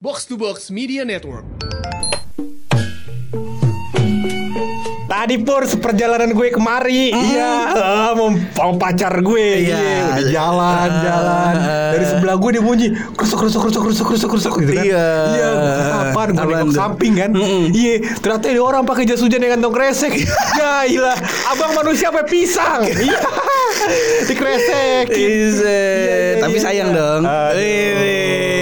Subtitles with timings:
[0.00, 1.44] Box to Box Media Network.
[5.04, 9.76] Tadi pur seperjalanan gue kemari, iya, eh, mau, mau pacar gue, Iya.
[9.76, 11.54] iya, udah jalan, Ah, jalan.
[11.60, 11.90] ah.
[11.92, 14.84] Dari sebelah gue dia bunyi, krusuk, krusuk, krusuk, krusuk, krusuk, krusuk, gitu kan.
[14.88, 15.08] Iya.
[15.36, 15.48] iya,
[16.08, 16.32] apaan?
[16.32, 16.80] Gue nengok tuh?
[16.80, 17.30] samping kan,
[17.76, 20.16] iya, ternyata ada orang pakai jas hujan dengan kantong kresek.
[20.64, 21.16] ya, ilah,
[21.52, 22.88] abang manusia apa pisang?
[23.04, 23.20] Iya,
[24.24, 25.12] dikresek.
[25.12, 25.82] Ise,
[26.40, 27.28] tapi sayang dong.
[27.28, 28.59] Aduh.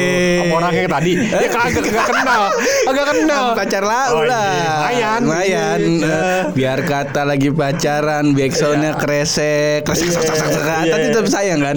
[0.48, 0.54] Ini.
[0.54, 1.12] Orangnya tadi?
[1.18, 2.42] Ya kagak kagak kenal,
[2.86, 3.44] kagak kenal.
[3.54, 4.28] pacar lau Oh, iya.
[4.28, 4.48] lah.
[4.48, 5.20] Lumayan.
[5.22, 5.78] Lumayan.
[5.78, 6.08] Iya.
[6.08, 10.18] Eh, Biar kata lagi pacaran, backsoundnya kresek, kresek, Iya.
[10.18, 10.62] kresek, kresek.
[10.64, 10.90] Iya.
[10.90, 11.76] Tapi tetap sayang kan?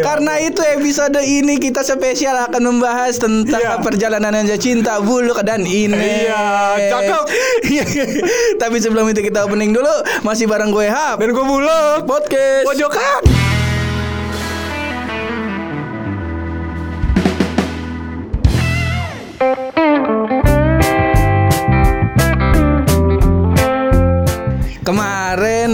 [0.00, 3.78] Karena itu episode ini kita spesial akan membahas tentang Iya.
[3.78, 6.26] perjalanan Anja Cinta Buluk dan Ines.
[6.26, 6.42] Iya,
[6.90, 7.24] cakep.
[7.64, 7.84] Iya.
[8.56, 11.18] Tapi sebelum itu kita opening dulu, masih bareng gue Hap.
[11.18, 12.02] Dan gue buluk.
[12.04, 12.64] Podcast.
[12.64, 13.47] Pojokan.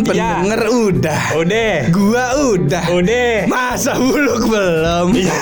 [0.05, 0.69] Kemarin Iya.
[0.69, 1.23] udah.
[1.41, 1.75] Udah.
[1.89, 2.85] Gua udah.
[2.93, 3.35] Udah.
[3.49, 5.17] Masa buluk belum?
[5.17, 5.33] Iya.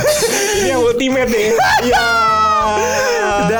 [0.58, 1.48] Ini yang ultimate nih.
[1.84, 2.06] Iya.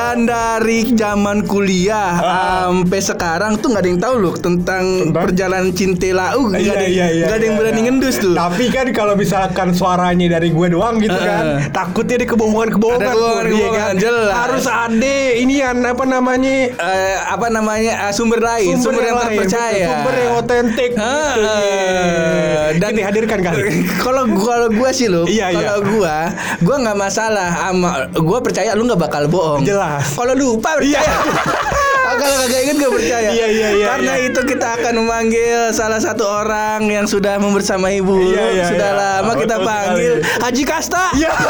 [0.09, 5.13] Dan dari zaman kuliah sampai sekarang tuh nggak ada yang tahu loh tentang, Tentang?
[5.13, 6.49] perjalanan cinta lau.
[6.49, 7.85] Nggak Iya, ada, iya, iya, ada yang iya, berani iya.
[7.85, 8.33] ngendus tuh.
[8.33, 11.69] Tapi kan kalau misalkan suaranya dari gue doang gitu kan, Heeh.
[11.69, 13.05] takutnya ada kebohongan-kebohongan.
[13.05, 14.33] Ada kebohongan-kebohongan, iya jelas.
[14.33, 16.57] Harus ada ini yang apa namanya?
[16.73, 19.87] Eh, apa namanya eh, sumber lain, sumber, yang, terpercaya.
[19.93, 20.91] Sumber yang otentik.
[20.97, 21.33] Heeh.
[21.37, 21.53] gitu.
[21.53, 22.81] Iya.
[22.81, 23.61] Dan- dihadirkan kali.
[24.05, 25.69] kalau kalau gua sih lo, Iya, iya.
[25.69, 26.33] kalau gua,
[26.65, 29.63] gua nggak masalah sama, gua percaya lu nggak bakal bohong.
[29.63, 29.98] Jelas.
[30.03, 31.13] Kalau lupa percaya.
[32.09, 33.29] Ah, Kalau kagak inget gak percaya.
[33.31, 34.27] Iya, iya, iya, Karena iya.
[34.33, 38.17] itu kita akan memanggil salah satu orang yang sudah membersamai ibu.
[38.17, 39.01] Iya, iya, sudah iya.
[39.01, 40.13] lama kita Betul panggil.
[40.41, 41.05] Haji Kasta.
[41.15, 41.33] Iya.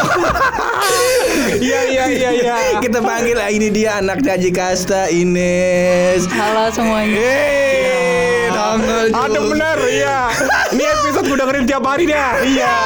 [1.59, 2.55] Iya iya iya iya.
[2.79, 6.29] kita panggil ah, ini dia anak Haji Kasta Ines.
[6.29, 7.15] Halo semuanya.
[7.19, 10.29] Hei, tanggal Ada benar iya.
[10.71, 12.33] Ini episode gue dengerin tiap hari dah.
[12.45, 12.77] Iya.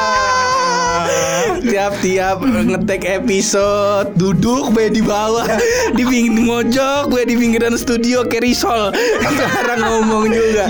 [1.64, 5.48] Tiap-tiap ngetek episode Duduk gue di bawah
[5.96, 8.92] Di pinggir mojok Gue di pinggiran studio Kayak risol
[9.24, 10.68] Sekarang ngomong juga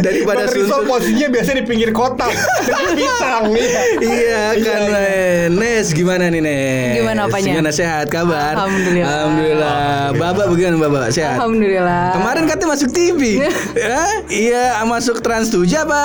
[0.00, 1.90] Daripada Bang Rizal suntuk posisinya biasanya di pinggir.
[1.96, 3.82] Dengan pisang iya.
[3.98, 4.92] Iya kan iya.
[4.92, 5.50] Men.
[5.56, 7.50] Nes gimana nih Nes Gimana apanya?
[7.56, 9.08] Gimana sehat kabar Alhamdulillah.
[9.10, 9.78] Alhamdulillah
[10.14, 12.04] Baba bagaimana Baba sehat Alhamdulillah.
[12.14, 14.10] Kemarin katanya masuk TV Hah?
[14.46, 16.02] Iya masuk Trans 7 apa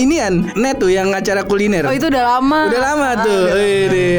[0.00, 2.60] Inian Net tuh yang acara kuliner Oh itu udah lama.
[2.72, 3.42] Udah lama tuh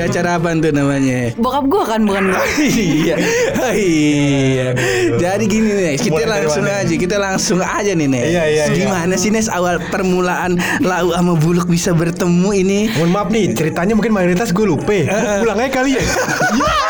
[0.09, 2.41] Acara apa tuh namanya Bokap gua kan bukan gua.
[2.65, 3.15] iya,
[3.59, 4.67] Oh, iya.
[5.15, 8.25] Jadi gini nih, kita langsung aja, kita langsung aja nih Nes.
[8.25, 8.75] Iya, iya, iya.
[8.75, 12.79] Gimana sih Nes awal permulaan Lau sama Buluk bisa bertemu ini?
[12.97, 14.97] Mohon maaf nih, ceritanya mungkin mayoritas gue lupa.
[15.43, 16.03] Pulang aja kali ya.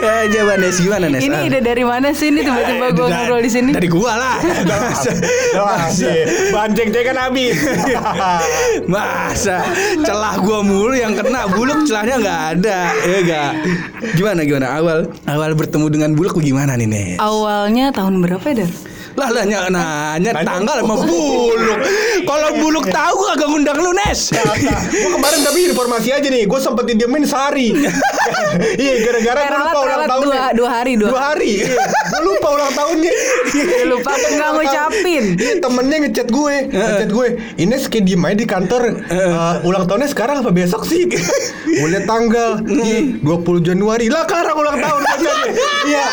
[0.06, 1.20] ya, coba Nes gimana Nes?
[1.20, 1.44] Ini Ah.
[1.44, 3.70] ide dari mana sih ini tiba-tiba gua Dari- ngobrol di sini?
[3.70, 4.36] Dari gua lah.
[5.58, 6.10] Masa
[6.50, 7.56] Banjeng dia kan habis.
[8.86, 9.56] Masa
[10.00, 13.50] celah gua mulu yang kena Buluk celahnya nggak ada, ya enggak?
[14.14, 17.16] Gimana gimana awal awal bertemu dengan Buluk gimana nih Nes?
[17.16, 18.70] Awalnya tahun berapa ya, Dar?
[19.18, 21.78] Lah lah nanya, nanya tanggal sama buluk.
[22.22, 24.30] Kalau buluk tahu gua agak ngundang lu Nes.
[24.30, 27.74] gue kemarin tapi informasi aja nih, gue sempet didiemin sehari.
[28.50, 30.34] Iya, gara-gara gue Telat, lupa ulang tahunnya.
[30.34, 31.08] dua, dua hari dua.
[31.14, 31.52] Dua hari.
[31.62, 33.12] Iya, gue lupa ulang tahunnya.
[33.46, 35.24] Dia lupa nggak ngucapin.
[35.38, 37.26] Iya, temennya ngechat gue, ngechat gue.
[37.62, 38.82] Ines kayak diem aja di kantor.
[39.06, 41.06] Eh, ulang tahunnya sekarang apa besok sih?
[41.78, 42.58] gue liat tanggal.
[42.66, 44.10] Ih, 20 Januari.
[44.10, 45.00] Lah, sekarang ulang tahun.
[45.86, 46.06] Iya.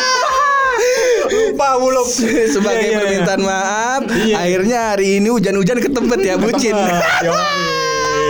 [1.57, 2.05] Lupa buluk.
[2.53, 2.99] Sebagai Iya, iya, iya.
[3.01, 4.35] permintaan maaf, Iya.
[4.37, 6.77] akhirnya hari ini hujan-hujan ke tempat ya bucin.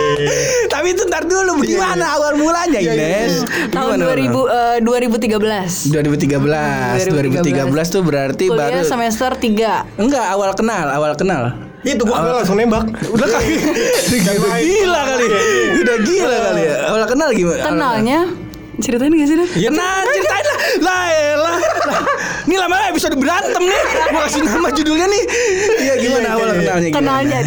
[0.72, 3.44] Tapi itu ntar dulu bagaimana awal mulanya Ines?
[3.44, 3.68] iya.
[3.68, 5.92] Tahun Gimana, 2000 eh, 2013.
[5.92, 7.04] 2013.
[7.12, 10.00] 2013 tuh berarti Kuliah baru semester 3.
[10.00, 11.52] Enggak, awal kenal, awal kenal.
[11.84, 12.88] Itu gue langsung nembak.
[13.12, 13.60] Udah kali.
[13.60, 15.26] Udah gila kali.
[15.84, 16.76] Udah gila kali ya.
[16.96, 17.60] Awal kenal gimana?
[17.60, 18.18] Kenalnya
[18.78, 19.36] ceritain gak sih?
[19.58, 22.02] Ya nah ceritain lah Lah elah Lah,
[22.48, 25.22] Ini lama episode berantem nih Gua kasih nama judulnya nih
[25.84, 26.60] Iya gimana Iya, awal iya, iya.
[26.64, 26.96] kenalnya gimana?
[26.96, 27.40] Kenalnya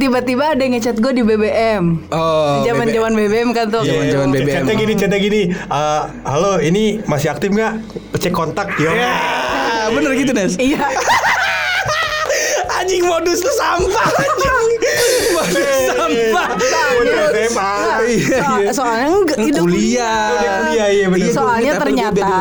[0.00, 2.08] tiba-tiba ada yang ngechat gue di BBM.
[2.08, 3.84] Oh Zaman-zaman BBM kan tuh.
[3.84, 4.64] Zaman-zaman BBM.
[4.64, 5.42] Chatnya gini, chatnya gini.
[5.52, 7.84] Eh, halo, ini masih aktif nggak?
[8.16, 8.96] Cek kontak, yo.
[8.96, 10.88] Ya, bener gitu Nes Iya.
[12.80, 14.56] Anjing modus tuh sampah anjing
[15.36, 16.48] Modus sampah
[17.44, 17.72] SMA.
[18.72, 21.28] Soalnya enggak itu Kuliah Udah kuliah, iya bener.
[21.28, 22.32] Iya, Soalnya ternyata.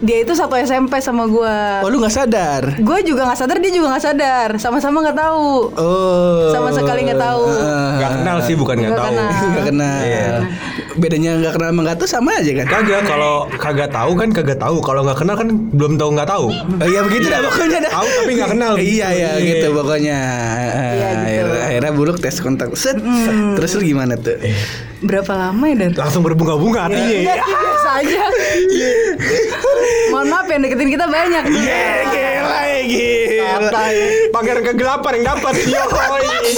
[0.00, 1.56] Dia itu satu SMP sama gue.
[1.80, 4.48] Oh lu gak sadar Gue juga nggak sadar, dia juga nggak sadar.
[4.56, 5.48] Sama-sama nggak tahu.
[5.70, 7.42] Oh Sama sekali nggak tahu.
[7.46, 7.90] Heeh.
[7.96, 9.12] Gak kenal sih, bukan nggak Nggak tahu.
[9.12, 9.28] kenal.
[9.54, 10.26] Gak kenal Iya.
[10.92, 12.66] Bedanya nggak kenal sama nggak tahu sama aja kan?
[12.66, 14.76] Kagak kalau kagak tahu kan kagak tahu.
[14.80, 16.46] Kalau nggak kenal kan belum tahu nggak tahu.
[16.50, 17.92] Oh iya begitu dah pokoknya dah.
[17.92, 18.72] Tahu tapi nggak kenal.
[18.80, 19.46] Iya iya Iya.
[19.46, 20.18] gitu pokoknya.
[20.90, 21.20] Iya, gitu.
[21.20, 22.72] Akhirnya, akhirnya buluk tes kontak.
[22.72, 22.96] Set.
[23.54, 24.34] Terus lu gimana tuh?
[25.00, 25.92] Berapa lama ya Dan?
[25.94, 27.16] Langsung berbunga-bunga hatinya.
[27.16, 28.22] Enggak sih biasa aja.
[30.10, 31.44] Mohon maaf yang deketin kita banyak.
[31.50, 33.48] Iya gila ya gila.
[33.70, 34.06] Apa ya?
[34.30, 35.54] Pangeran kegelapan yang dapat.
[35.66, 36.52] Yoi.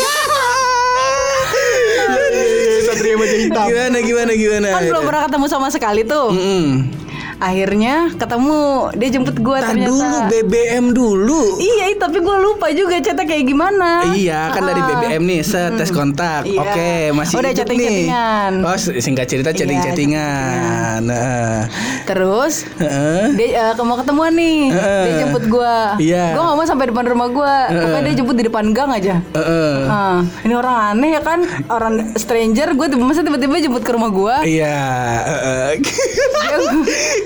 [2.87, 3.67] Satria Baja Hitam.
[3.69, 4.69] Gimana gimana gimana?
[4.77, 6.29] Kan belum pernah ketemu sama sekali tuh.
[6.33, 7.02] Mm-mm.
[7.39, 8.63] Akhirnya ketemu,
[8.93, 9.89] dia jemput gua Tar ternyata.
[9.89, 11.43] dulu BBM dulu.
[11.57, 14.11] Iya, tapi gue lupa juga chatnya kayak gimana.
[14.11, 14.89] Iya kan dari Ah.
[14.91, 16.43] BBM nih set tes kontak.
[16.45, 16.61] Iya.
[16.61, 18.53] Oke masih Udah hidup chatting-chattingan.
[18.55, 18.67] nih.
[18.67, 21.03] Oh singkat cerita Iya, chatting chattingan.
[21.05, 21.59] Heeh.
[22.05, 23.25] Terus Heeh.
[23.35, 25.03] dia eh, mau ketemuan nih, Heeh.
[25.05, 25.95] dia jemput gua.
[25.97, 26.33] Iya.
[26.33, 27.55] Gua nggak mau sampai depan rumah gua.
[27.69, 29.15] Pokoknya dia jemput di depan gang aja.
[29.33, 29.75] Heeh.
[29.85, 32.73] Ah, ini orang aneh ya kan, orang stranger.
[32.73, 34.37] Gue tiba masa tiba-tiba jemput ke rumah gua.
[34.43, 34.75] Iya.
[35.23, 35.71] heeh.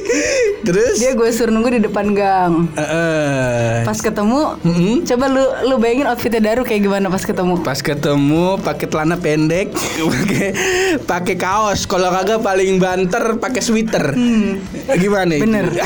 [0.62, 0.98] Terus?
[0.98, 2.66] dia gue suruh nunggu di depan gang.
[2.72, 3.82] Heeh.
[3.82, 4.94] Pas ketemu, Mm-mm.
[5.04, 7.54] coba lu lu bayangin outfitnya Daru kayak gimana pas ketemu.
[7.60, 9.70] Pas ketemu pakai celana pendek,
[10.12, 10.48] pakai
[11.00, 11.84] pakai kaos.
[11.84, 14.10] Kalau kagak paling banter pakai sweater.
[14.92, 15.32] Gimana?
[15.32, 15.44] Hmm.
[15.44, 15.66] Bener.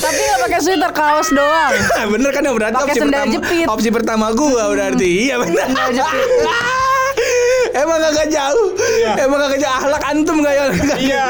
[0.00, 1.72] Tapi nggak pakai sweater, kaos doang.
[2.10, 3.66] bener kan ya berarti Pakai opsi pertama jepit.
[3.68, 6.26] opsi pertama gua berarti iya bener Sendal jepit.
[7.74, 8.68] emang agak jauh
[9.16, 10.64] emang agak jauh ahlak antum gak ya
[11.00, 11.24] Iya,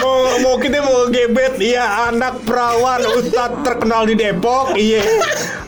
[0.00, 5.02] mau mau kita mau gebet, iya anak perawan ustadz terkenal di Depok, iya.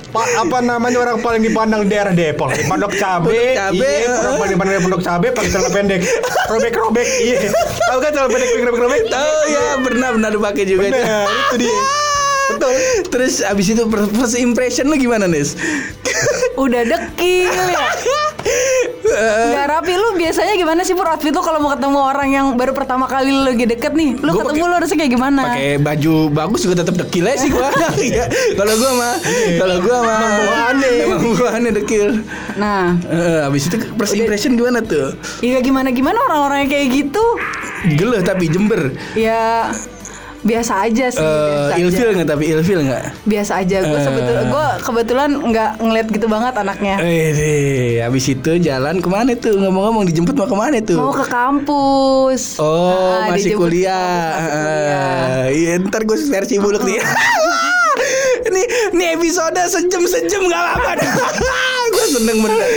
[0.08, 2.48] Pak apa namanya orang paling dipandang di daerah Depok?
[2.56, 4.38] Di Pondok Cabe, Pondok Cabe, iya, orang eh.
[4.40, 6.00] paling dipandang di Pondok Cabe pakai celana pendek,
[6.48, 7.38] robek-robek, iya.
[7.92, 9.00] Tahu kan celana pendek robek-robek?
[9.12, 11.80] oh ya pernah pernah dipakai juga Bener, itu dia.
[12.48, 12.72] betul
[13.12, 15.52] terus abis itu first impression lu gimana Nis
[16.56, 17.86] Udah dekil ya.
[19.78, 23.06] Rapi lu biasanya gimana sih Pur outfit lu kalau mau ketemu orang yang baru pertama
[23.06, 25.40] kali lu lagi deket nih Lu Gua ketemu pakai- lu harusnya kayak gimana?
[25.44, 27.70] pakai baju bagus juga tetap dekil aja sih gua.
[28.10, 28.24] Iya.
[28.52, 29.14] kalau gua mah
[29.54, 30.90] kalau gua mah bawaannya.
[31.00, 32.06] emang bawaannya dekil.
[32.56, 32.98] Nah.
[33.04, 35.14] Eh, abis itu first impression gimana tuh?
[35.38, 37.24] Iya gimana-gimana orang-orang yang kayak gitu?
[37.94, 38.90] Geluh tapi Jember.
[39.14, 39.70] Ya
[40.40, 41.76] biasa aja sih Eh, aja.
[41.78, 44.02] ilfil nggak tapi ilfil nggak Biasa aja Gue Eh.
[44.02, 49.54] sebetulnya Gue kebetulan nggak ngeliat gitu banget anaknya Eh habis itu jalan ke mana tuh
[49.56, 50.96] ngomong-ngomong dijemput mau ke mana tuh?
[50.96, 54.30] Mau ke kampus Oh Ah, masih dijemput ke kuliah.
[54.32, 57.02] Ah, Iya ntar gue versi buluk nih.
[58.48, 58.62] ini
[58.92, 60.92] ini episode sejam sejam nggak apa-apa
[62.10, 62.68] seneng bener.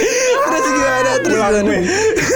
[0.42, 1.12] Terus gimana?
[1.18, 1.70] Terus Pulang gimana?
[1.70, 1.80] gue.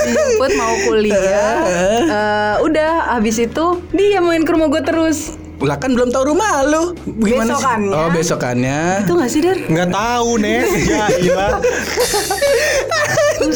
[0.06, 1.57] dijemput mau kuliah
[2.15, 6.63] Eh, udah habis itu dia main ke rumah gue terus Lah kan belum tahu rumah
[6.63, 6.92] lu.
[7.18, 7.88] Gimana Besokannya.
[7.88, 7.95] sih?
[7.95, 8.80] Oh besokannya.
[9.01, 9.57] itu gak sih Dar?
[9.65, 11.45] Nggak tahu Nes, ya iya.
[13.42, 13.48] Oh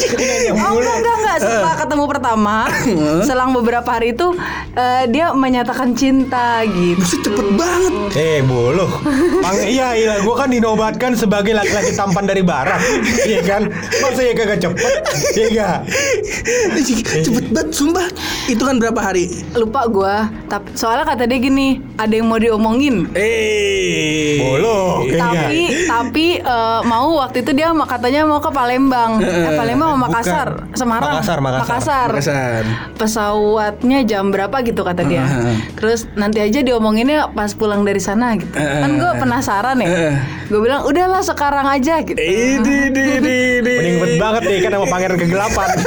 [0.76, 1.36] enggak enggak enggak.
[1.40, 2.56] Setelah ketemu pertama
[3.28, 4.34] selang beberapa hari itu
[4.72, 7.00] eh, dia menyatakan cinta gitu.
[7.00, 7.92] Buset cepet banget.
[8.12, 8.90] Eh bolo,
[9.40, 12.82] Bang iya iya, gue kan dinobatkan sebagai laki-laki tampan dari barat,
[13.22, 13.70] iya kan?
[14.02, 14.92] Masa ya kagak cepet,
[15.32, 15.78] iya gak?
[17.22, 18.06] cepet banget sumpah.
[18.46, 19.30] Itu kan berapa hari?
[19.54, 20.16] lupa gua.
[20.46, 23.06] Tapi soalnya kata dia gini ada yang mau diomongin.
[23.14, 24.42] Eh.
[24.42, 29.22] Bolo, iya tapi tapi eh, mau waktu itu dia mau- katanya mau ke Palembang.
[29.22, 30.76] Eh Palembang mau Makassar Bukan.
[30.78, 32.08] Semarang Makassar, Makassar.
[32.10, 32.62] Makassar.
[32.96, 35.56] pesawatnya jam berapa gitu kata dia Heeh.
[35.76, 40.14] terus nanti aja diomonginnya pas pulang dari sana gitu kan gue penasaran ya Heeh.
[40.48, 43.38] gue bilang udahlah sekarang aja gitu di, di, di.
[43.60, 45.68] Mending banget nih kan sama pangeran kegelapan.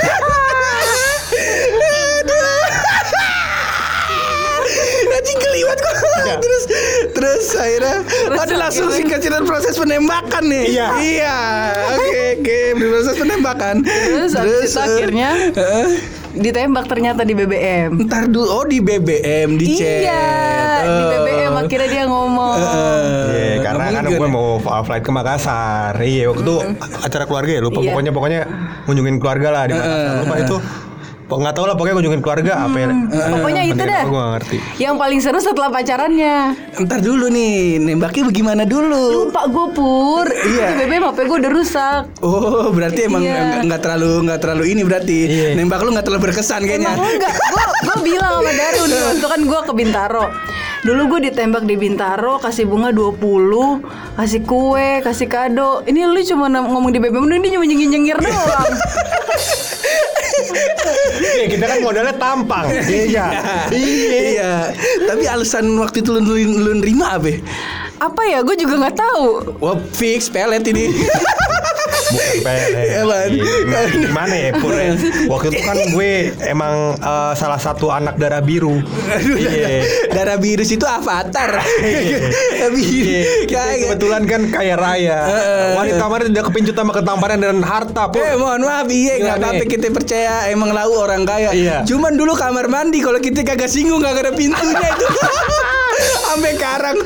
[5.14, 5.94] Anjing keliwat kok.
[5.94, 6.24] Iya.
[6.44, 6.64] Terus
[7.10, 7.96] terus akhirnya
[8.34, 10.64] ada langsung akhirnya- singkat cerita proses penembakan nih.
[10.70, 10.88] Iya.
[11.00, 11.38] Iya.
[11.94, 13.76] Oke oke proses penembakan.
[13.84, 15.86] Terus habis itu eh, akhirnya eh,
[16.34, 20.02] ditembak ternyata di BBM ntar dulu oh di BBM di chat.
[20.02, 20.26] iya
[20.82, 21.04] di.
[21.14, 22.64] BBM akhirnya dia ngomong Eh,
[23.54, 24.20] Iya, karena ngomongin kan gimana?
[24.20, 24.48] gue mau
[24.82, 25.94] flight ke Makassar.
[25.96, 26.56] Iya, waktu itu
[27.00, 27.88] acara keluarga ya, lupa Iya.
[27.88, 28.40] pokoknya pokoknya
[28.84, 30.14] kunjungin keluarga lah di Makassar.
[30.20, 30.56] Lupa itu
[31.36, 32.88] nggak tahu lah pokoknya kunjungin keluarga apa ya.
[33.32, 34.58] pokoknya itu dah Gue gak ngerti.
[34.78, 36.36] yang paling seru setelah pacarannya
[36.80, 39.26] Ntar dulu nih nembaknya bagaimana dulu?
[39.26, 40.66] lupa gue pur Iya.
[40.68, 43.34] itu BBM HP gue udah rusak Oh berarti emang Iya.
[43.34, 45.48] nggak nggak terlalu nggak terlalu ini berarti Iya.
[45.54, 46.92] nembak lu nggak terlalu berkesan kayaknya.
[46.92, 50.26] Emang enggak, gue gue bilang sama Darun waktu kan gue ke Bintaro.
[50.84, 53.80] Dulu gue ditembak di Bintaro, kasih bunga 20,
[54.14, 55.80] kasih kue, kasih kado.
[55.82, 58.68] Ini lu cuma ngomong di BBM, ini cuma nyengir-nyengir doang.
[61.14, 62.66] Iya, kita kan modalnya tampang.
[63.04, 63.26] Iya.
[63.70, 64.20] Iya.
[64.34, 64.52] Iya.
[65.06, 67.38] Tapi alasan waktu itu lu, lu, lu nerima apa?
[68.04, 68.44] apa ya?
[68.44, 69.26] Gue juga nggak tahu.
[69.64, 70.92] Wah fix pelet ini.
[72.14, 73.30] Bukan.
[74.08, 74.94] Gimana, ya Pur ya?
[75.28, 76.12] Waktu itu kan gue
[76.46, 78.80] emang eh, salah satu anak darah biru.
[79.34, 79.84] Iya.
[80.14, 81.60] Darah virus itu avatar.
[82.74, 83.04] biru.
[83.04, 83.22] Iya.
[83.50, 85.18] Kayak Kebetulan kan kaya raya.
[85.78, 88.22] Wanita kemarin udah kepincut sama ketampanan dan harta pun.
[88.22, 89.50] Eh mohon maaf iya nggak Gimana?
[89.50, 91.50] apa-apa kita percaya emang lau orang kaya.
[91.52, 91.78] Iya.
[91.84, 95.08] Cuman dulu kamar mandi kalau kita kagak singgung kagak ada pintunya itu.
[96.28, 96.98] Sampai karang,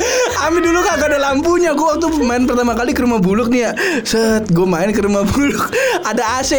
[0.45, 1.71] Ame dulu kagak ada lampunya.
[1.77, 3.71] Gua waktu main pertama kali ke rumah Buluk nih ya.
[4.03, 5.71] Set, gua main ke rumah Buluk.
[6.07, 6.51] Ada AC.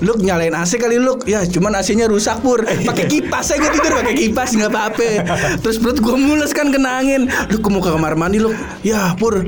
[0.00, 1.24] Luk nyalain AC kali Luk.
[1.24, 2.64] Ya, cuman AC-nya rusak pur.
[2.64, 5.08] Pakai kipas saya gua tidur pakai kipas nggak apa-apa.
[5.60, 7.28] Terus perut gua mules kan kena angin.
[7.64, 8.54] Mau ke kamar mandi Luk.
[8.80, 9.44] Ya, pur.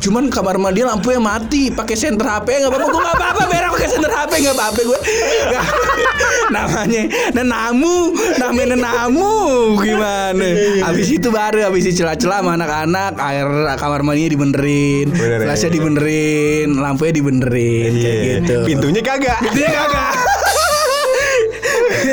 [0.00, 1.68] Cuman kamar mandi lampunya mati.
[1.68, 2.86] Pakai senter HP nggak apa-apa.
[2.88, 3.42] Gua nggak apa-apa.
[3.46, 4.98] Berak pakai senter HP nggak apa-apa gue.
[6.54, 7.02] namanya
[7.34, 9.32] nenamu, namanya nenamu
[9.76, 10.48] gimana?
[10.86, 13.46] Habis itu baru habis itu celah-celah sama anak-anak air
[13.76, 15.74] kamar mandinya dibenerin, Bener, flashnya iya.
[15.74, 18.24] dibenerin, lampunya dibenerin kayak Iya.
[18.40, 18.56] gitu.
[18.64, 19.38] Pintunya kagak.
[19.42, 20.35] Pintunya kagak.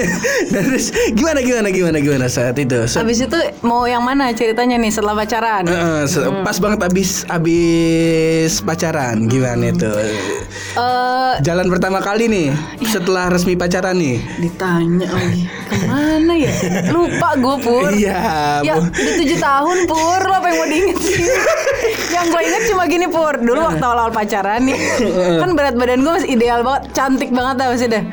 [0.52, 2.84] Dan terus gimana gimana gimana gimana saat itu?
[2.84, 5.64] Saat- Habis itu mau yang mana ceritanya nih setelah pacaran?
[5.64, 9.92] Heeh, se- pas banget abis abis pacaran gimana itu?
[10.74, 12.48] Eh Jalan pertama kali nih
[12.84, 14.22] setelah resmi pacaran nih.
[14.38, 16.52] ditanya lagi ke mana ya?
[16.94, 17.90] Lupa gue pur.
[17.90, 21.26] Iya, Ya udah tujuh tahun pur lo apa yang mau diinget sih?
[22.10, 24.78] yang gue inget cuma gini pur dulu waktu awal-awal pacaran nih
[25.38, 28.04] kan berat badan gue masih ideal banget cantik banget dah masih dah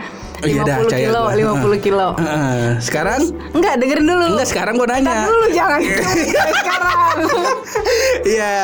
[0.40, 1.32] Oh, iya dah, 50 percaya kilo gua.
[1.37, 2.64] 50 kilo Heeh.
[2.78, 3.20] Sekarang
[3.50, 5.18] Enggak dengerin dulu enggak sekarang gua Ntar nanya.
[5.26, 5.80] dulu jangan
[6.56, 7.16] sekarang
[8.23, 8.54] Iya.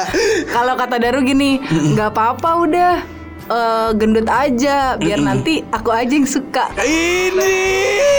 [0.46, 2.92] Kalau kata Daru gini, nggak apa-apa udah
[3.46, 6.72] eh, gendut aja, biar nanti aku aja yang suka.
[6.76, 7.52] Ini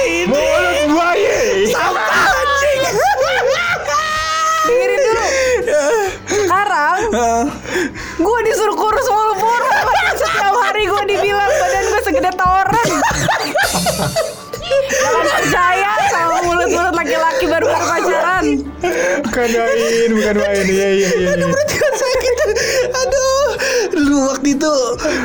[0.06, 1.38] ini Mulut buaya.
[1.74, 2.80] apa anjing?
[4.68, 5.26] Dengerin dulu.
[6.28, 7.00] Sekarang
[8.18, 9.27] gue disuruh kurus mulu
[13.98, 18.46] Jangan percaya sama mulut-mulut laki-laki baru-baru pacaran.
[19.26, 20.66] Bukan main, bukan main.
[20.70, 21.34] Iya iya iya.
[21.34, 21.50] iya.
[21.98, 22.36] sakit.
[22.94, 23.27] Aduh.
[24.08, 24.72] Lu waktu itu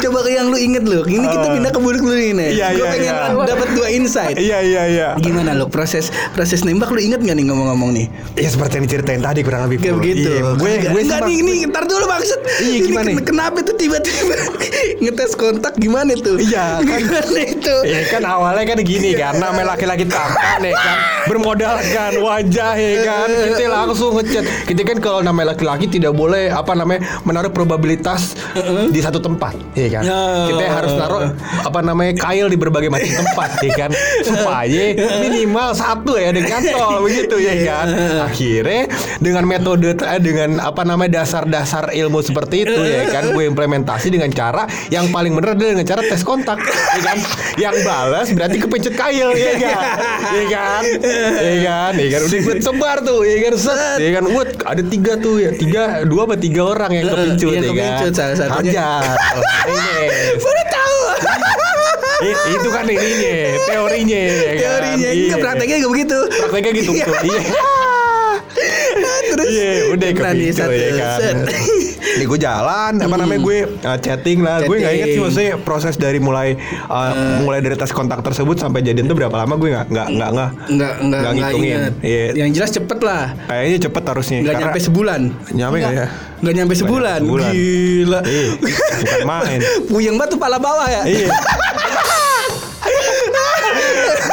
[0.00, 1.00] coba ke yang lu inget lu.
[1.02, 1.52] Ini kita Ah.
[1.52, 2.46] pindah ke buruk lu ini.
[2.52, 3.44] Iya, Gua iya, pengen iya.
[3.46, 4.34] dapat dua insight.
[4.34, 5.08] Iya iya iya.
[5.16, 8.06] Gimana lu proses proses nembak lu inget gak nih ngomong-ngomong nih?
[8.34, 9.78] Ya seperti yang diceritain tadi kurang lebih.
[9.78, 10.00] Kayak Pur.
[10.00, 10.28] begitu.
[10.28, 12.38] Iya, gue gue enggak nih ini ntar dulu maksud.
[12.60, 13.08] Iya, Ini gimana?
[13.12, 14.34] ken- Kenapa tuh tiba-tiba
[15.02, 16.36] ngetes kontak gimana tuh?
[16.36, 17.00] Iya, kan.
[17.32, 17.76] Itu?
[17.84, 20.96] Ya kan awalnya kan gini kan namanya laki-laki tampan ya kan
[21.26, 26.72] bermodalkan wajah ya kan kita langsung ngechat kita kan kalau namanya laki-laki tidak boleh apa
[26.72, 28.34] namanya menaruh probabilitas
[28.90, 30.02] di satu tempat ya kan?
[30.02, 30.22] Ya.
[30.50, 31.22] kita harus naruh
[31.62, 33.90] apa namanya kail di berbagai macam tempat ya kan?
[34.22, 34.84] Supaya
[35.20, 37.86] minimal satu ya dengan tol begitu ya kan?
[38.26, 38.88] Akhirnya
[39.18, 43.32] dengan metode eh, dengan apa namanya dasar-dasar ilmu seperti itu ya kan?
[43.32, 47.18] Gue implementasi dengan cara yang paling benar adalah dengan cara tes kontak ya kan?
[47.58, 49.84] Yang balas berarti kepencet kail ya kan?
[50.32, 50.82] Ya kan?
[51.42, 51.92] Ya kan?
[51.96, 52.20] Ya kan?
[52.26, 53.54] Udah gue sebar tuh ya kan?
[53.58, 54.24] Set ya kan?
[54.32, 55.50] Wut, ada tiga tuh ya.
[55.52, 59.92] Tiga dua apa tiga orang yang kepencut Iya, ya kan Ini.
[60.38, 60.98] Baru tahu.
[62.22, 63.32] Itu kan ininya
[63.66, 64.54] teorinya ya kan?
[64.56, 65.22] Teorinya Iya.
[65.26, 66.18] enggak prakteknya enggak begitu.
[66.38, 67.42] prakteknya gitu betul iya
[69.32, 70.10] Terus Iya, udah
[70.54, 71.36] satu ya kan.
[72.12, 74.60] Nih gue jalan, apa namanya gue uh, chatting lah.
[74.62, 78.80] Gue nggak inget sih maksudnya proses dari mulai uh, mulai dari tes kontak tersebut sampai
[78.80, 80.30] jadian tuh berapa lama gue nggak nggak nggak
[80.68, 81.80] nggak nggak ngitungin.
[82.04, 82.24] Iya.
[82.36, 83.24] Yang jelas cepet lah.
[83.46, 84.38] Kayaknya cepet harusnya.
[84.42, 85.20] Karena- nyampe sebulan.
[85.52, 86.06] Nyampe nggak ya?
[86.42, 87.20] Enggak nyampe sebulan.
[87.22, 87.52] sebulan.
[87.54, 88.20] Gila.
[88.26, 88.48] Iya,
[88.98, 89.60] bukan main.
[89.90, 91.02] Puyeng banget tuh pala bawah ya.
[91.06, 91.28] Iya.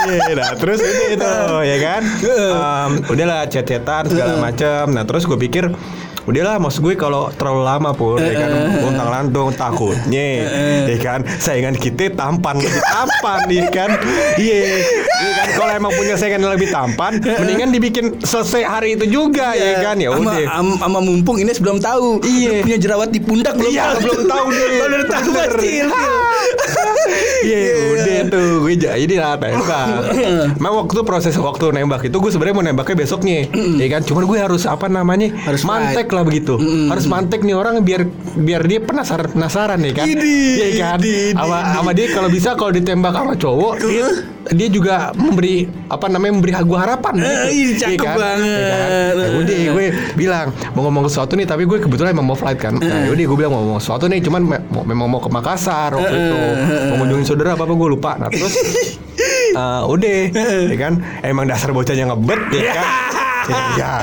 [0.10, 4.90] Iya, nah terus itu itu ya kan, Em, udahlah chat-chatan segala macam.
[4.90, 5.70] Nah terus gue pikir
[6.30, 8.50] Udahlah maksud gue kalau terlalu lama pun ya kan
[8.84, 10.46] Untang lantung takutnya
[10.86, 13.90] ya kan Saingan kita tampan lebih tampan ya kan
[14.36, 14.58] Iya
[14.94, 19.52] ya kan Kalau emang punya saingan yang lebih tampan Mendingan dibikin selesai hari itu juga
[19.52, 22.20] ya kan Ya udah am- sama mumpung Ines belum tahu.
[22.22, 22.62] Iya.
[22.62, 24.00] Punya jerawat di pundak belum Iya, tahu.
[24.04, 24.70] belum tahu dia.
[24.82, 26.14] Belum tahu masih ilfil.
[27.40, 27.60] Iya
[27.90, 30.14] udah tuh gue jadi lah tembak.
[30.54, 34.02] Emang waktu proses waktu nembak itu gue sebenarnya mau nembaknya besoknya, ya kan?
[34.04, 35.32] Cuman gue harus apa namanya?
[35.42, 36.60] Harus mantek lah begitu.
[36.88, 38.04] Harus mantek nih orang biar
[38.36, 40.06] biar dia penasaran penasaran ya kan?
[40.08, 41.00] Iya kan?
[41.36, 44.08] Sama sama dia kalau bisa kalau ditembak sama cowok dia,
[44.50, 47.14] dia juga memberi apa namanya memberi gue harapan.
[47.16, 47.50] Eh, gitu.
[47.50, 48.16] Iya cakep kan?
[48.16, 48.48] banget.
[48.50, 48.90] Iya kan?
[48.90, 49.86] Ya udah gue
[50.16, 52.74] bilang mau ngomong sesuatu nih tapi gue kebetulan emang mau flight kan.
[52.76, 55.94] Nah, udah gue bilang mau ngomong sesuatu nih cuman me- mau- memang mau ke Makassar
[55.94, 56.38] waktu itu.
[56.90, 58.12] Mau ngunjungin saudara apa apa gue lupa.
[58.18, 58.54] Nah, terus
[59.60, 60.18] eh, udah
[60.68, 62.86] ya kan emang dasar bocahnya ngebet ya kan.
[63.50, 64.02] Ya.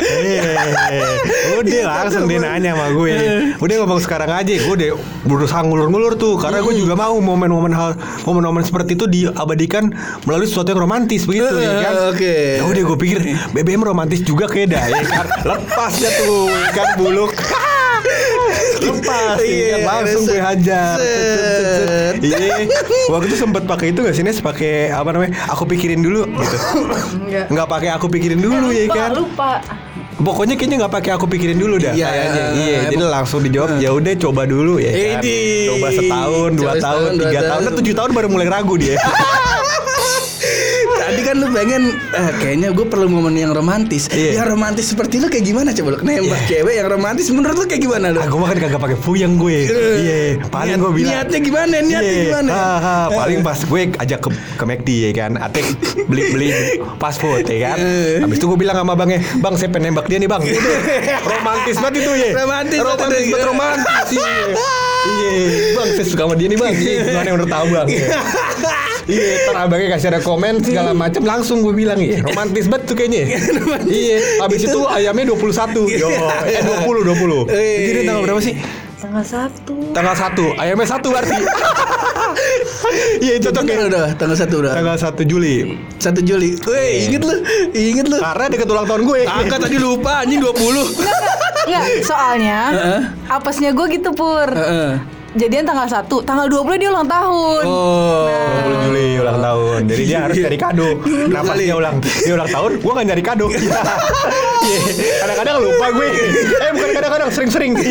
[0.00, 3.12] Eh, udah langsung dia nanya sama gue.
[3.60, 4.52] Udah ngomong sekarang aja.
[4.56, 4.90] Gue udah
[5.26, 9.90] berusaha ngulur-ngulur tuh karena gue juga mau momen-momen hal momen-momen seperti itu diabadikan
[10.24, 11.94] melalui sesuatu yang romantis begitu ya kan.
[12.14, 12.62] Oke.
[12.62, 13.18] Ya udah gue pikir
[13.52, 15.26] BBM romantis juga kayak dah ya kan.
[15.54, 17.32] Lepas ya tuh kan buluk.
[18.76, 20.96] Lepas ya kan langsung gue hajar.
[22.22, 22.66] Iya.
[23.10, 25.34] Waktu itu sempat pakai itu gak sih Nes pakai apa namanya?
[25.52, 26.56] Aku pikirin dulu gitu.
[27.22, 27.46] Enggak.
[27.50, 29.10] Nggak pakai aku pikirin dulu ya kan.
[29.14, 29.62] lupa.
[30.16, 31.92] Pokoknya kayaknya nggak pakai aku pikirin dulu dah.
[31.92, 32.32] Iya, kayaknya.
[32.32, 32.64] iya, iya.
[32.64, 32.78] iya.
[32.88, 35.22] Jadi langsung dijawab ya udah coba dulu ya kan.
[35.68, 37.62] Coba setahun, dua Coba tahun, tiga tahun, tahun.
[37.62, 38.96] kan tujuh tahun baru mulai ragu dia.
[41.16, 44.12] Tadi kan lu pengen eh, kayaknya gue perlu momen yang romantis.
[44.12, 44.36] Iya.
[44.36, 47.80] Yang romantis seperti lu kayak gimana coba lu nembak cewek yang romantis menurut lu kayak
[47.88, 48.20] gimana lu?
[48.20, 49.64] Aku makan kagak pakai puyeng gue.
[49.64, 51.24] Iya, paling gue bilang.
[51.24, 51.74] Niatnya gimana?
[51.80, 52.50] Niatnya Iya, gimana?
[52.52, 54.28] ha, ha, paling pas gue ajak ke
[54.60, 55.64] ke McD ya kan, Atek
[56.04, 56.48] beli beli
[57.00, 57.80] fast food ya kan.
[57.80, 58.20] Eh.
[58.20, 60.44] Habis itu gue bilang sama bangnya, bang saya pengen nembak dia nih bang.
[61.32, 62.30] Romantis banget itu ya.
[62.44, 64.06] Romantis banget romantis banget romantis.
[64.12, 64.36] Iya,
[65.16, 65.32] iya,
[65.80, 66.74] bang saya suka sama dia nih bang.
[66.76, 67.86] Iya, gimana udah tahu bang.
[67.88, 68.84] Iya.
[69.06, 72.94] Iya, ntar abangnya kasih ada komen segala macam langsung gue bilang iya romantis banget tuh
[72.98, 73.38] kayaknya.
[73.86, 75.86] Iya, habis itu ayamnya 21.
[75.94, 76.10] Yo,
[76.42, 77.46] eh 20 20.
[77.54, 77.78] Eh.
[77.86, 78.54] Jadi tanggal berapa sih?
[78.96, 79.76] Tanggal satu.
[79.94, 81.36] Tanggal 1 Ayamnya 1 berarti
[83.24, 84.72] Iya cocok ya udah, tanggal satu udah.
[84.74, 86.50] Tanggal 1 Juli 1 Juli.
[86.66, 87.34] Weh, inget lu,
[87.70, 88.18] inget lu.
[88.18, 90.50] Karena deket ulang tahun gue Angkat tadi lupa anjing 20.
[91.66, 93.00] Enggak, soalnya Heeh.
[93.30, 94.50] apesnya gue gitu pur.
[94.50, 95.15] Heeh.
[95.36, 97.62] Jadian tanggal 1, tanggal 20 dia ulang tahun.
[97.68, 98.24] Oh.
[98.66, 100.88] 20 Juli ulang tahun Jadi dia harus cari kado
[101.28, 103.70] Kenapa dia ulang Dia ulang tahun Gue gak nyari kado Iya
[105.22, 106.06] Kadang-kadang lupa gue
[106.56, 107.72] Eh bukan kadang-kadang Sering-sering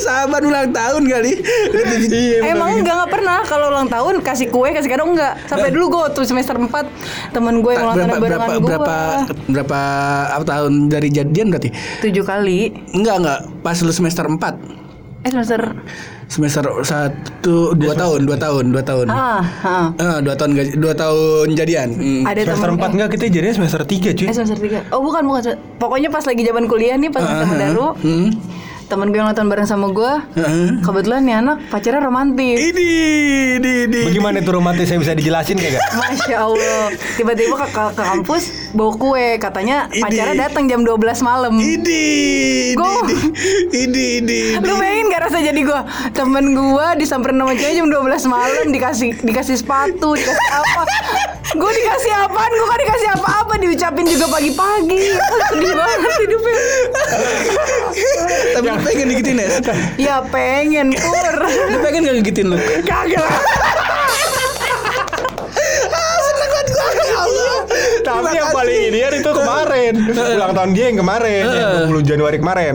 [0.00, 1.32] Sahabat ulang tahun kali.
[2.08, 2.80] Iya, Emang gitu.
[2.80, 5.36] enggak enggak pernah kalau ulang tahun kasih kue kasih kado enggak.
[5.44, 8.64] Sampai dulu gue waktu semester 4 temen gue yang ulang tahun berapa barengan berapa gue.
[8.64, 8.96] berapa
[9.52, 9.80] berapa
[10.32, 11.68] apa tahun dari jadian berarti?
[12.00, 12.72] Tujuh kali.
[12.96, 14.89] Enggak enggak, pas lu semester 4
[15.20, 15.60] Eh semester
[16.26, 19.06] semester satu dua tahun dua tahun dua tahun.
[19.06, 19.86] Ah, ah.
[19.92, 21.88] Eh, dua tahun gaji- dua tahun jadian.
[21.92, 22.22] Hmm.
[22.24, 24.26] ada Semester temen 4 enggak Kita jadinya semester 3 cuy.
[24.26, 25.42] Eh semester 3 Oh bukan bukan.
[25.76, 28.28] Pokoknya pas lagi zaman kuliah nih Pas Ah, sama Daru Hmm.
[28.90, 30.82] Temen gue yang nonton bareng sama gue Heeh.
[30.82, 32.86] Kebetulan nih anak pacarnya romantis Ini,
[33.56, 34.00] ini, ini.
[34.02, 38.42] Bagaimana itu romantis Saya bisa dijelasin kayak gak Masya Allah Tiba-tiba ke, ke, ke kampus
[38.70, 40.02] Bawa kue Katanya Ini.
[40.02, 42.04] pacarnya datang jam 12 malam Ini, ini,
[42.74, 43.06] Gua-
[43.72, 44.40] ini, ini.
[44.58, 47.94] Lu bayangin gak rasa jadi gue Temen gue disamperin sama cewek jam 12
[48.26, 50.82] malam Dikasih dikasih sepatu Dikasih apa
[51.50, 52.50] Gue dikasih apaan?
[52.54, 55.02] Gue kan dikasih apa-apa Diucapin juga pagi-pagi.
[55.50, 56.56] Sedih banget hidupnya?
[58.54, 59.48] Tapi pengen digitin ya?
[59.98, 61.34] Ya pengen pur.
[61.70, 62.58] Lu pengen gak gigitin lu?
[62.86, 63.26] Kagak
[68.10, 69.92] Tapi yang paling ini itu kemarin.
[70.40, 72.74] Ulang tahun dia yang kemarin Yang 20 Januari kemarin.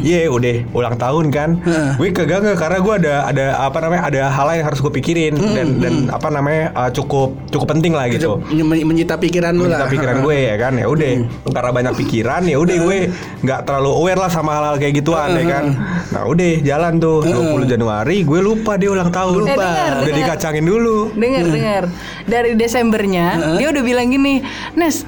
[0.00, 1.50] Iya udah ulang tahun kan.
[1.96, 4.92] Gue kagak nggak karena gue ada ada apa namanya ada hal lain yang harus gue
[4.92, 5.34] pikirin.
[5.36, 8.40] Dan dan apa namanya uh, cukup cukup penting lah gitu.
[8.50, 9.90] Men- Menyita pikiran lu Menyita lah.
[9.92, 11.12] pikiran gue ya kan ya udah.
[11.50, 12.98] Karena banyak pikiran ya udah gue
[13.42, 15.64] nggak terlalu aware lah sama hal-hal kayak gituan ya kan.
[16.10, 17.18] Nah udah jalan tuh.
[17.22, 19.42] 20 Januari gue lupa dia ulang tahun.
[19.42, 20.18] Eh, dengar, udah dengar.
[20.18, 20.98] dikacangin dulu.
[21.14, 21.82] Dengar dengar.
[22.20, 23.26] Dari Desembernya
[23.58, 24.38] Dia udah bilang gini
[24.78, 25.02] Nes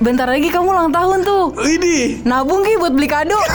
[0.00, 1.52] Bentar lagi kamu ulang tahun tuh.
[1.60, 3.36] Ini Nabung ki buat beli kado.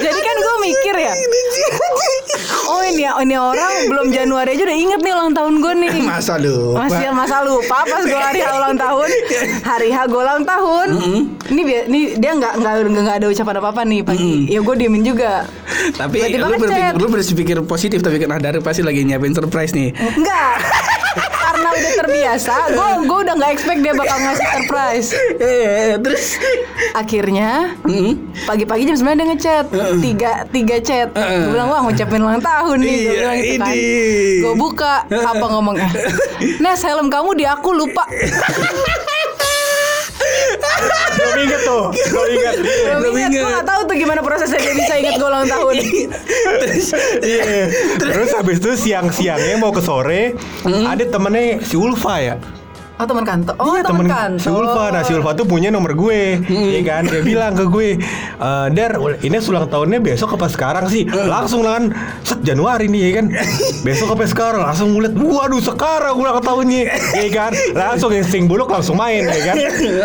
[0.00, 1.12] Jadi kan gue mikir ya.
[2.70, 5.90] Oh ini ini orang belum Januari aja udah inget nih ulang tahun gue nih.
[6.00, 6.80] Masa lu?
[6.80, 9.08] Masih masa lupa pas gue hari ulang tahun.
[9.68, 10.88] Hari H gue ulang tahun.
[11.50, 14.48] Ini dia, ini dia nggak nggak nggak ada ucapan apa apa nih pagi.
[14.48, 15.44] Ya gue diemin juga
[15.90, 19.90] Tapi Tiba-tiba lu berpikir, lu berpikir positif Tapi kan Dari pasti lagi nyiapin surprise nih.
[19.92, 20.54] Enggak.
[21.40, 25.08] Karena udah terbiasa Gue gue udah nggak expect dia bakal ngasih surprise.
[25.36, 26.24] Eh, Terus?
[26.92, 28.12] Akhirnya Mm.
[28.40, 29.64] Pagi-pagi jam 9 dia ngechat.
[29.98, 31.08] Tiga, tiga chat.
[31.10, 33.74] Gue bilang wah ngucapin ulang tahun nih Gue Iya, bilang gitu kan.
[34.38, 35.90] Gue buka Apa ngomongnya?
[36.62, 38.04] Nes helm kamu di aku lupa
[41.30, 41.84] Belum inget tuh.
[42.10, 42.56] Belum inget
[42.98, 45.74] Belum inget Gue gak tau tuh gimana prosesnya dia bisa inget gue ulang tahun.
[46.60, 46.86] Terus
[47.22, 47.42] Iya.
[47.96, 48.28] Terus.
[48.34, 52.36] Habis itu siang-siangnya mau ke sore Ada temennya si Ulfa ya
[53.00, 53.54] Oh teman kantor.
[53.56, 54.84] Oh Iya, teman kantor si Ulfa.
[54.92, 56.36] Nah si Ulfa tuh punya nomor gue.
[56.44, 57.08] Iya kan?
[57.08, 57.96] Dia bilang ke gue
[58.36, 58.92] e, Dar
[59.24, 61.08] ini ulang tahunnya besok apa sekarang sih?
[61.08, 63.26] Langsung lah kan Set Januari nih ya kan?
[63.88, 64.60] Besok apa sekarang?
[64.60, 66.82] Langsung ngeliat Waduh sekarang ulang tahunnya.
[67.16, 67.52] Iya kan?
[67.72, 69.56] Langsung insting buluk langsung main ya kan?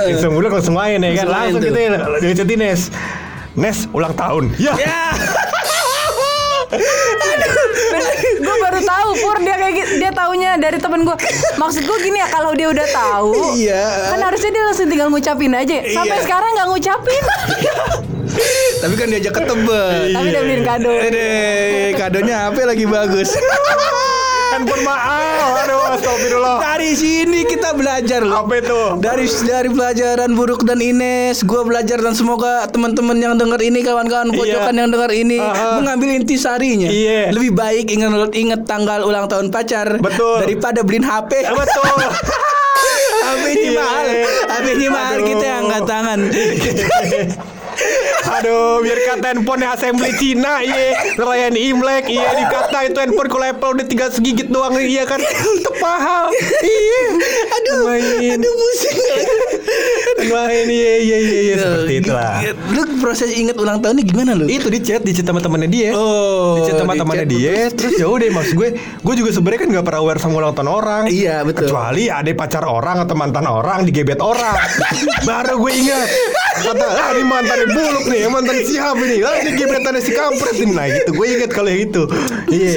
[0.08, 1.28] Insting buluk langsung main ya kan?
[1.28, 2.82] Langsung Langsung kita Dicetin Nes
[3.60, 4.56] Nes ulang tahun.
[4.56, 4.72] Ya.
[4.80, 5.12] Ya
[8.46, 11.18] gue baru tahu pur dia kayak gitu dia taunya dari temen gue
[11.56, 14.12] maksud gue gini ya kalau dia udah tahu iya.
[14.12, 15.78] kan harusnya dia langsung tinggal ngucapin aja.
[15.82, 15.96] Iya.
[15.96, 16.24] Sampai iya.
[16.26, 17.24] sekarang nggak ngucapin.
[18.84, 20.92] Tapi kan diajak ketebet tapi udah beliin kado.
[20.92, 21.30] Eh Ede,
[21.96, 23.30] kadonya apa lagi bagus?
[24.56, 25.68] Handphone mahal.
[25.68, 26.64] Aduh, astagfirullah.
[26.64, 28.48] Dari sini kita belajar loh.
[28.48, 28.80] Apa itu?
[29.04, 34.32] Dari dari pelajaran buruk dan Ines, gua belajar dan semoga teman-teman yang dengar ini, kawan-kawan
[34.32, 35.84] pojokan yang dengar ini Aha.
[35.84, 36.88] mengambil intisarinya.
[36.88, 37.36] Iya.
[37.36, 40.48] Lebih baik ingat ingat tanggal ulang tahun pacar Betul.
[40.48, 41.52] daripada beliin HP.
[41.52, 41.92] Betul.
[43.28, 43.72] HP-nya Iya.
[43.76, 44.06] mahal.
[44.48, 45.28] HP-nya mahal Aduh.
[45.28, 46.20] kita yang angkat tangan.
[48.40, 53.72] Aduh, biar kata handphone assembly Cina, iya ngerayain Imlek, iya dikata itu handphone kalau Apple
[53.80, 56.34] udah tinggal segigit doang, iya kan, itu mahal,
[56.66, 57.02] iya,
[57.62, 58.98] Aduh, main, aduh pusing.
[60.26, 62.34] main, iya, iya, iya, iya, seperti itulah.
[62.74, 64.50] Lu proses ingat ulang tahunnya gimana lu?
[64.50, 65.94] Itu di chat, di chat sama temannya dia.
[65.94, 67.70] Oh, di chat sama temannya dia.
[67.70, 70.70] Terus ya udah maksud gue, gue juga sebenarnya kan nggak pernah aware sama ulang tahun
[70.72, 71.04] orang.
[71.12, 71.70] Iya, betul.
[71.70, 74.58] Kecuali ada pacar orang atau mantan orang digebet orang.
[75.28, 76.08] Baru gue ingat.
[76.56, 79.18] Kata, ah ini mantan buluk nih, mantan siapa ini?
[79.26, 80.74] Ah ini gebetannya si kampret ini.
[80.74, 82.04] Nah gitu, gue ingat kalau yang itu.
[82.52, 82.72] Iya.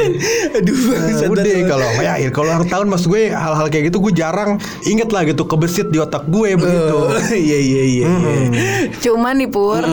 [0.59, 4.13] Aduh, Nah, bangsat udah kalau ya kalau ulang tahun maksud gue hal-hal kayak gitu gue
[4.15, 6.97] jarang inget lah gitu kebesit di otak gue begitu.
[6.97, 8.07] Oh, iya iya iya.
[8.09, 8.73] iya.
[9.03, 9.85] Cuman nih Pur,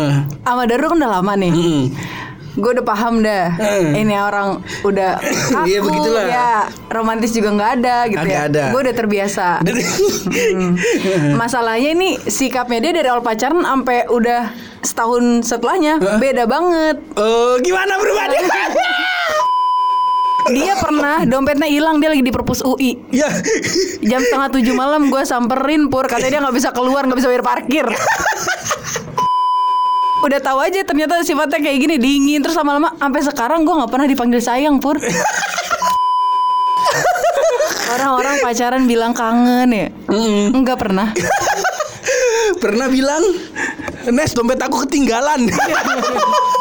[0.44, 1.52] sama Daru kan udah lama nih.
[2.56, 3.52] Gue udah paham dah.
[3.54, 3.91] Hmm.
[3.94, 4.48] Ini orang
[4.82, 5.20] udah
[5.54, 6.26] kaku, Iya, begitulah.
[6.26, 6.52] ya
[6.88, 8.48] romantis juga nggak ada gitu Nggak ya.
[8.48, 8.63] ada.
[8.72, 9.48] Gue udah terbiasa.
[10.26, 10.76] Hmm.
[11.34, 16.98] Masalahnya ini sikapnya dia dari awal pacaran sampai udah setahun setelahnya beda banget.
[17.13, 18.41] Oh, gimana perubahannya?
[20.48, 23.02] Dia pernah dompetnya hilang dia lagi di perpus UI.
[23.10, 23.26] ya.
[24.00, 27.41] Jam setengah tujuh malam gue samperin pur katanya dia nggak bisa keluar nggak bisa bayar
[27.44, 27.86] parkir.
[30.26, 34.08] Udah tahu aja ternyata sifatnya kayak gini dingin terus lama-lama sampai sekarang gue nggak pernah
[34.10, 34.98] dipanggil sayang pur.
[37.94, 39.88] Orang-orang pacaran bilang kangen ya,
[40.50, 41.14] nggak pernah.
[42.62, 43.22] Pernah bilang,
[44.10, 45.46] Nes dompet aku ketinggalan.